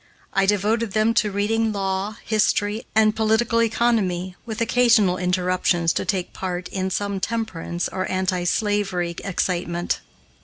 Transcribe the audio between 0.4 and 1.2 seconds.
devoted them